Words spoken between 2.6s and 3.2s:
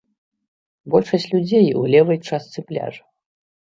пляжа.